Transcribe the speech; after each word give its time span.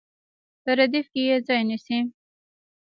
په 0.63 0.71
ردیف 0.77 1.07
کې 1.13 1.21
یې 1.29 1.37
ځای 1.47 1.61
نیسي. 1.69 1.99